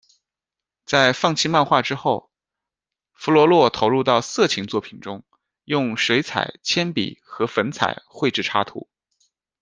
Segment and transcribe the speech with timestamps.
[0.83, 2.31] 在放弃漫画之后，
[3.13, 5.23] 弗罗洛投入到色情作品中，
[5.63, 8.89] 用水彩、铅笔和粉彩绘制插图。